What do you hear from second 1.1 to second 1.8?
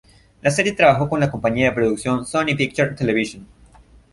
la compañía de